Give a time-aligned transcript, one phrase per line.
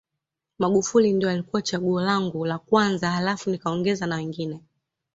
[0.59, 4.61] Magufuli ndio alikuwa chaguo langu la kwanza halafu nikaongeza na wengine